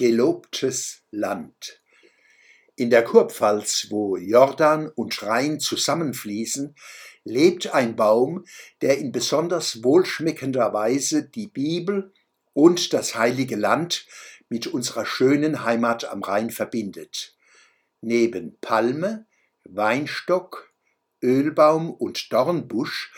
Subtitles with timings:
[0.00, 1.82] Gelobtes Land.
[2.74, 6.74] In der Kurpfalz, wo Jordan und Rhein zusammenfließen,
[7.24, 8.46] lebt ein Baum,
[8.80, 12.14] der in besonders wohlschmeckender Weise die Bibel
[12.54, 14.06] und das heilige Land
[14.48, 17.36] mit unserer schönen Heimat am Rhein verbindet.
[18.00, 19.26] Neben Palme,
[19.64, 20.72] Weinstock,
[21.22, 23.12] Ölbaum und Dornbusch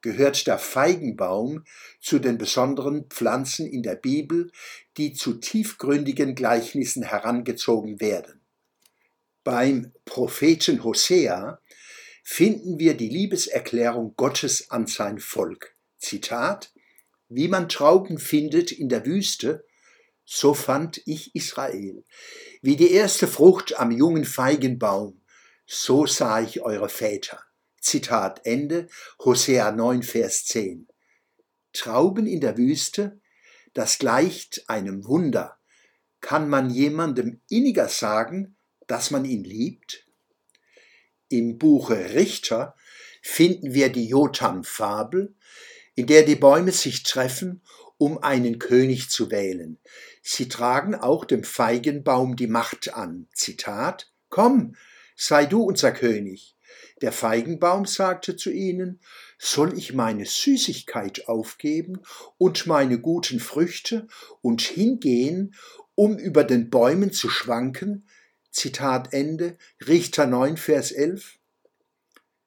[0.00, 1.64] gehört der Feigenbaum
[2.00, 4.50] zu den besonderen Pflanzen in der Bibel,
[4.96, 8.40] die zu tiefgründigen Gleichnissen herangezogen werden.
[9.44, 11.60] Beim Propheten Hosea
[12.24, 15.76] finden wir die Liebeserklärung Gottes an sein Volk.
[15.98, 16.72] Zitat
[17.28, 19.64] Wie man Trauben findet in der Wüste,
[20.24, 22.04] so fand ich Israel.
[22.60, 25.22] Wie die erste Frucht am jungen Feigenbaum,
[25.66, 27.44] so sah ich eure Väter.
[27.86, 28.88] Zitat Ende,
[29.24, 30.88] Hosea 9, Vers 10.
[31.72, 33.20] Trauben in der Wüste,
[33.74, 35.56] das gleicht einem Wunder.
[36.20, 38.56] Kann man jemandem inniger sagen,
[38.88, 40.04] dass man ihn liebt?
[41.28, 42.74] Im Buche Richter
[43.22, 45.36] finden wir die Jotam-Fabel,
[45.94, 47.62] in der die Bäume sich treffen,
[47.98, 49.78] um einen König zu wählen.
[50.22, 53.28] Sie tragen auch dem Feigenbaum die Macht an.
[53.32, 54.74] Zitat: Komm,
[55.14, 56.55] sei du unser König.
[57.02, 59.00] Der Feigenbaum sagte zu ihnen,
[59.38, 62.00] soll ich meine Süßigkeit aufgeben
[62.38, 64.06] und meine guten Früchte
[64.40, 65.54] und hingehen,
[65.94, 68.06] um über den Bäumen zu schwanken?
[68.50, 71.38] Zitat Ende, Richter 9, Vers 11.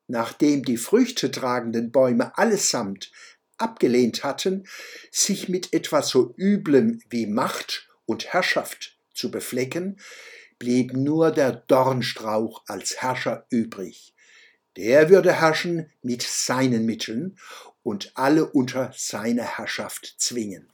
[0.07, 3.11] Nachdem die früchtetragenden Bäume allesamt
[3.59, 4.67] abgelehnt hatten,
[5.11, 9.99] sich mit etwas so Üblem wie Macht und Herrschaft zu beflecken,
[10.57, 14.13] blieb nur der Dornstrauch als Herrscher übrig.
[14.79, 17.37] Der würde herrschen mit seinen Mitteln
[17.83, 20.71] und alle unter seine Herrschaft zwingen.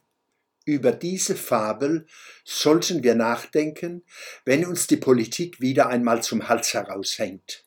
[0.63, 2.05] Über diese Fabel
[2.43, 4.03] sollten wir nachdenken,
[4.43, 7.65] wenn uns die Politik wieder einmal zum Hals heraushängt.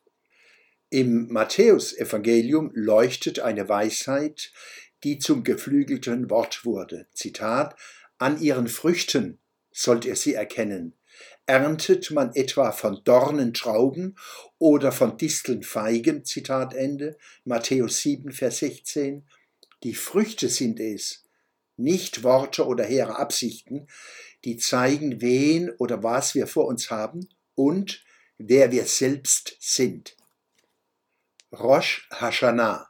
[0.91, 4.53] Im Matthäusevangelium leuchtet eine Weisheit,
[5.03, 7.09] die zum geflügelten Wort wurde.
[7.15, 7.75] Zitat:
[8.19, 9.41] An ihren Früchten
[9.73, 10.98] sollt ihr sie erkennen.
[11.47, 14.17] Erntet man etwa von Dornen Trauben
[14.59, 19.27] oder von Disteln Feigen, Zitat Ende, Matthäus 7, Vers 16.
[19.83, 21.25] Die Früchte sind es,
[21.77, 23.87] nicht Worte oder hehre Absichten,
[24.45, 28.05] die zeigen, wen oder was wir vor uns haben und
[28.37, 30.17] wer wir selbst sind.
[31.53, 32.89] Rosh Hashanah.